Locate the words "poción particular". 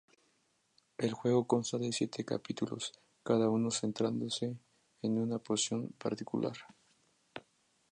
5.37-6.53